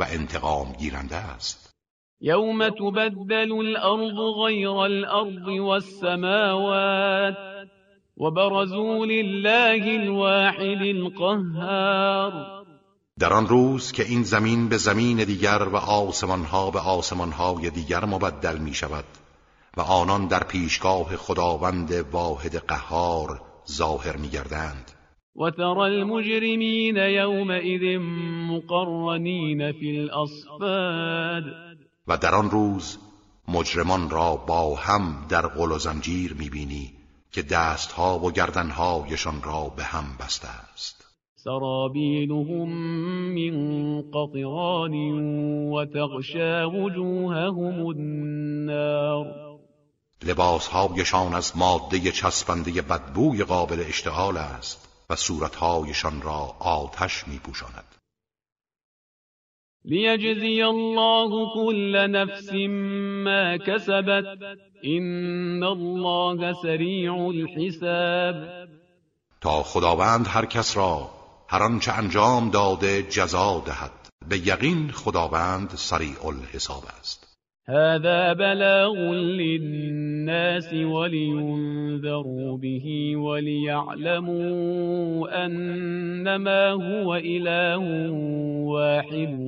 و 0.00 0.06
انتقام 0.10 0.72
گیرنده 0.72 1.16
است. 1.16 1.74
یوم 2.20 2.68
تبدل 2.68 3.52
الارض 3.52 4.34
غیر 4.44 4.68
الارض 4.68 5.60
والسماوات 5.60 7.36
وبرزوا 8.16 9.04
لله 9.04 10.00
الواحد 10.00 10.82
القهار. 10.82 12.60
در 13.18 13.32
آن 13.32 13.46
روز 13.46 13.92
که 13.92 14.02
این 14.02 14.22
زمین 14.22 14.68
به 14.68 14.76
زمین 14.76 15.16
دیگر 15.16 15.62
و 15.62 15.76
آسمانها 15.76 16.70
به 16.70 16.80
آسمانهای 16.80 17.70
دیگر 17.70 18.04
مبدل 18.04 18.58
می 18.58 18.74
شود 18.74 19.04
و 19.76 19.80
آنان 19.80 20.26
در 20.26 20.44
پیشگاه 20.44 21.16
خداوند 21.16 21.92
واحد 21.92 22.56
قهار 22.56 23.40
ظاهر 23.70 24.16
می 24.16 24.28
گردند. 24.28 24.99
و 25.36 25.50
ترى 25.50 25.80
المجرمین 25.80 26.96
یومئذ 26.96 27.98
مقرنین 28.50 29.72
فی 29.72 29.98
الاصفاد 29.98 31.44
و 32.06 32.16
در 32.16 32.34
آن 32.34 32.50
روز 32.50 32.98
مجرمان 33.48 34.10
را 34.10 34.36
با 34.36 34.74
هم 34.74 35.26
در 35.28 35.46
قل 35.46 35.72
و 35.72 35.78
زنجیر 35.78 36.36
می 36.38 36.50
بینی 36.50 36.92
که 37.32 37.42
دستها 37.42 38.18
و 38.18 38.32
گردنهایشان 38.32 39.42
را 39.42 39.72
به 39.76 39.82
هم 39.82 40.04
بسته 40.20 40.48
است. 40.72 41.04
سرابیلهم 41.34 42.68
من 43.34 44.02
قطران 44.02 44.94
وتغشى 45.72 46.64
وجوههم 46.64 47.86
النار. 47.86 49.26
لباسهایشان 50.22 51.34
از 51.34 51.56
ماده 51.56 51.98
چسبنده 52.00 52.82
بدبوی 52.82 53.44
قابل 53.44 53.84
اشتعال 53.88 54.36
است. 54.36 54.89
و 55.10 55.16
صورتهایشان 55.16 56.22
را 56.22 56.56
آتش 56.58 57.28
می 57.28 57.38
پوشاند 57.38 57.84
لیجزی 59.84 60.62
الله 60.62 61.54
كل 61.54 62.06
نفس 62.10 62.52
ما 63.24 63.58
كسبت 63.58 64.24
این 64.82 65.62
الله 65.62 66.54
سریع 66.62 67.14
الحساب. 67.14 68.68
تا 69.40 69.62
خداوند 69.62 70.26
هر 70.28 70.46
کس 70.46 70.76
را 70.76 71.10
هر 71.48 71.62
آنچه 71.62 71.92
انجام 71.92 72.50
داده 72.50 73.02
جزا 73.02 73.62
دهد. 73.66 73.90
به 74.28 74.38
یقین 74.38 74.90
خداوند 74.90 75.70
سریع 75.70 76.26
الحساب 76.26 76.84
است. 77.00 77.36
هذا 77.68 78.34
بلاغ 78.34 78.96
للناس. 78.96 80.09
ولينذروا 80.84 82.56
به 82.56 83.16
وليعلموا 83.16 84.46
أنما 85.46 86.70
هو 86.70 87.14
إله 87.16 88.10
واحد 88.64 89.38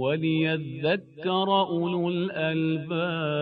وليذكر 0.00 1.48
أولو 1.70 2.08
الألباب 2.08 3.40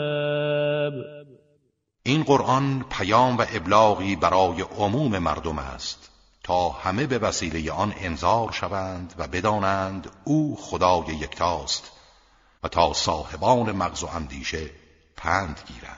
این 2.02 2.22
قرآن 2.22 2.84
پیام 2.90 3.36
و 3.36 3.44
ابلاغی 3.52 4.16
برای 4.16 4.62
عموم 4.62 5.18
مردم 5.18 5.58
است 5.58 6.10
تا 6.44 6.68
همه 6.68 7.06
به 7.06 7.18
وسیله 7.18 7.72
آن 7.72 7.94
انذار 7.96 8.52
شوند 8.52 9.14
و 9.18 9.26
بدانند 9.28 10.10
او 10.24 10.56
خدای 10.60 11.06
یکتاست 11.06 11.92
و 12.62 12.68
تا 12.68 12.92
صاحبان 12.92 13.72
مغز 13.72 14.02
و 14.02 14.06
اندیشه 14.06 14.70
پند 15.16 15.60
گیرند. 15.66 15.97